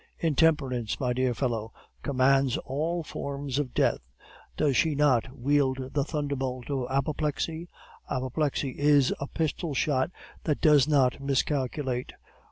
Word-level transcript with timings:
Intemperance, 0.17 0.99
my 0.99 1.13
dear 1.13 1.35
fellow, 1.35 1.71
commands 2.01 2.57
all 2.57 3.03
forms 3.03 3.59
of 3.59 3.71
death. 3.75 3.99
Does 4.57 4.75
she 4.75 4.95
not 4.95 5.37
wield 5.37 5.93
the 5.93 6.03
thunderbolt 6.03 6.71
of 6.71 6.87
apoplexy? 6.89 7.69
Apoplexy 8.09 8.79
is 8.79 9.13
a 9.19 9.27
pistol 9.27 9.75
shot 9.75 10.09
that 10.45 10.59
does 10.59 10.87
not 10.87 11.19
miscalculate. 11.21 12.13